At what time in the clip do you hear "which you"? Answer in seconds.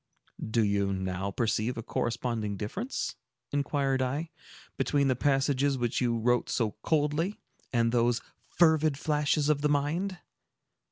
5.77-6.17